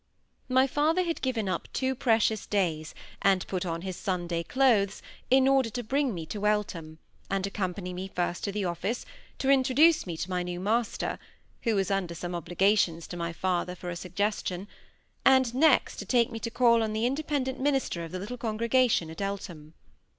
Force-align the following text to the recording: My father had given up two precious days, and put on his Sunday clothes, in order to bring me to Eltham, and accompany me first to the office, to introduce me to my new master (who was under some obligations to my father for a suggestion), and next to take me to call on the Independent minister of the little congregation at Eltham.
My 0.49 0.65
father 0.65 1.03
had 1.03 1.21
given 1.21 1.47
up 1.47 1.67
two 1.73 1.93
precious 1.93 2.47
days, 2.47 2.95
and 3.21 3.45
put 3.45 3.67
on 3.67 3.83
his 3.83 3.95
Sunday 3.95 4.41
clothes, 4.41 5.03
in 5.29 5.47
order 5.47 5.69
to 5.69 5.83
bring 5.83 6.15
me 6.15 6.25
to 6.25 6.47
Eltham, 6.47 6.97
and 7.29 7.45
accompany 7.45 7.93
me 7.93 8.07
first 8.07 8.43
to 8.45 8.51
the 8.51 8.65
office, 8.65 9.05
to 9.37 9.51
introduce 9.51 10.07
me 10.07 10.17
to 10.17 10.27
my 10.27 10.41
new 10.41 10.59
master 10.59 11.19
(who 11.61 11.75
was 11.75 11.91
under 11.91 12.15
some 12.15 12.33
obligations 12.33 13.05
to 13.09 13.15
my 13.15 13.31
father 13.31 13.75
for 13.75 13.91
a 13.91 13.95
suggestion), 13.95 14.67
and 15.23 15.53
next 15.53 15.97
to 15.97 16.05
take 16.07 16.31
me 16.31 16.39
to 16.39 16.49
call 16.49 16.81
on 16.81 16.93
the 16.93 17.05
Independent 17.05 17.59
minister 17.59 18.03
of 18.03 18.11
the 18.11 18.17
little 18.17 18.39
congregation 18.39 19.11
at 19.11 19.21
Eltham. 19.21 19.75